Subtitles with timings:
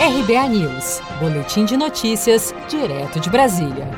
[0.00, 3.90] RBA News, Boletim de Notícias, direto de Brasília.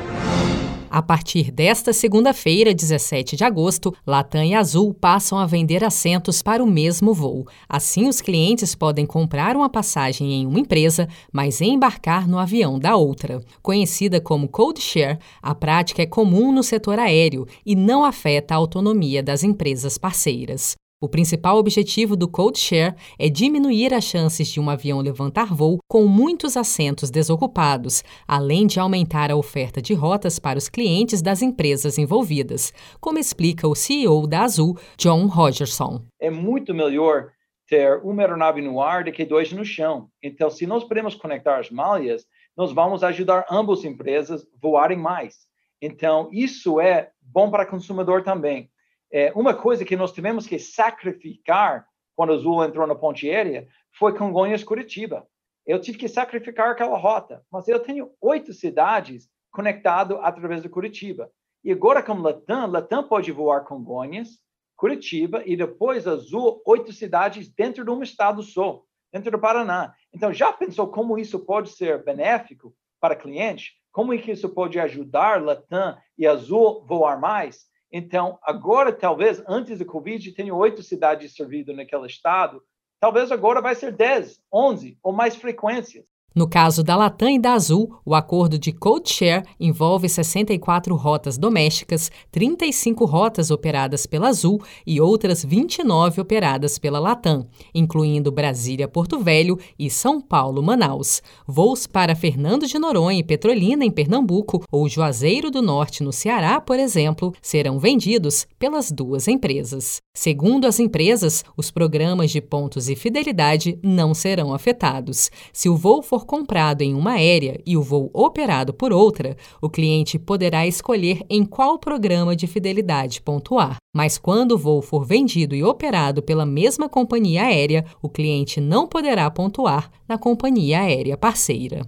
[0.89, 6.63] A partir desta segunda-feira, 17 de agosto, Latam e Azul passam a vender assentos para
[6.63, 7.45] o mesmo voo.
[7.69, 12.95] Assim, os clientes podem comprar uma passagem em uma empresa, mas embarcar no avião da
[12.95, 13.39] outra.
[13.61, 18.57] Conhecida como Code Share, a prática é comum no setor aéreo e não afeta a
[18.57, 20.75] autonomia das empresas parceiras.
[21.03, 25.79] O principal objetivo do Code Share é diminuir as chances de um avião levantar voo
[25.87, 31.41] com muitos assentos desocupados, além de aumentar a oferta de rotas para os clientes das
[31.41, 36.05] empresas envolvidas, como explica o CEO da Azul, John Rogerson.
[36.19, 37.31] É muito melhor
[37.67, 40.07] ter uma aeronave no ar do que dois no chão.
[40.21, 45.33] Então, se nós podemos conectar as malhas, nós vamos ajudar ambas empresas a voarem mais.
[45.81, 48.69] Então, isso é bom para o consumidor também
[49.11, 53.67] é, uma coisa que nós tivemos que sacrificar quando o Azul entrou na ponte aérea
[53.91, 55.27] foi Congonhas-Curitiba.
[55.65, 61.29] Eu tive que sacrificar aquela rota, mas eu tenho oito cidades conectadas através de Curitiba.
[61.63, 64.39] E agora com Latam, Latam pode voar Congonhas,
[64.75, 69.93] Curitiba e depois Azul, oito cidades dentro de um estado só, dentro do Paraná.
[70.11, 73.73] Então, já pensou como isso pode ser benéfico para cliente?
[73.91, 77.69] Como é que isso pode ajudar Latam e Azul voar mais?
[77.91, 82.63] Então, agora, talvez, antes do Covid, tenha oito cidades servidas naquele estado.
[82.99, 86.05] Talvez agora vai ser 10, 11 ou mais frequências.
[86.33, 91.37] No caso da Latam e da Azul, o acordo de code share envolve 64 rotas
[91.37, 99.59] domésticas, 35 rotas operadas pela Azul e outras 29 operadas pela Latam, incluindo Brasília-Porto Velho
[99.77, 101.21] e São Paulo-Manaus.
[101.45, 106.61] Voos para Fernando de Noronha e Petrolina, em Pernambuco, ou Juazeiro do Norte, no Ceará,
[106.61, 110.01] por exemplo, serão vendidos pelas duas empresas.
[110.13, 115.29] Segundo as empresas, os programas de pontos e fidelidade não serão afetados.
[115.51, 119.69] Se o voo for comprado em uma aérea e o voo operado por outra, o
[119.69, 123.77] cliente poderá escolher em qual programa de fidelidade pontuar.
[123.95, 128.87] Mas quando o voo for vendido e operado pela mesma companhia aérea, o cliente não
[128.87, 131.81] poderá pontuar na companhia aérea parceira.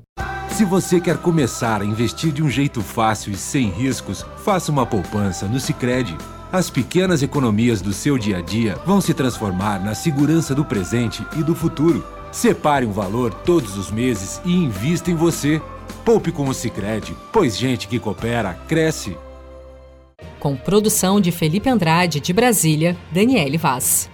[0.49, 4.85] Se você quer começar a investir de um jeito fácil e sem riscos, faça uma
[4.85, 6.15] poupança no Sicredi.
[6.51, 11.25] As pequenas economias do seu dia a dia vão se transformar na segurança do presente
[11.35, 12.05] e do futuro.
[12.33, 15.61] Separe um valor todos os meses e invista em você.
[16.03, 19.15] Poupe com o Sicredi, pois gente que coopera cresce.
[20.39, 24.09] Com produção de Felipe Andrade de Brasília, Daniele Vaz.